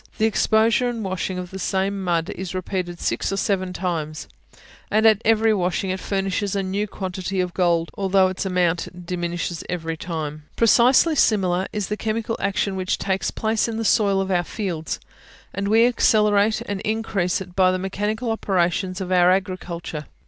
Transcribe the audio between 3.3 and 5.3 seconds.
or seven times, and at